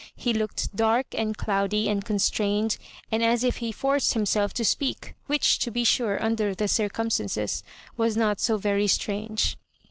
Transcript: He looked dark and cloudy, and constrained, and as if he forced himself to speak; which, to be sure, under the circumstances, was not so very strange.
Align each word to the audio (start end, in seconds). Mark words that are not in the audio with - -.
He 0.15 0.33
looked 0.33 0.75
dark 0.75 1.13
and 1.15 1.37
cloudy, 1.37 1.87
and 1.87 2.03
constrained, 2.03 2.79
and 3.11 3.23
as 3.23 3.43
if 3.43 3.57
he 3.57 3.71
forced 3.71 4.15
himself 4.15 4.51
to 4.55 4.65
speak; 4.65 5.13
which, 5.27 5.59
to 5.59 5.69
be 5.69 5.83
sure, 5.83 6.19
under 6.19 6.55
the 6.55 6.67
circumstances, 6.67 7.61
was 7.97 8.17
not 8.17 8.39
so 8.39 8.57
very 8.57 8.87
strange. 8.87 9.57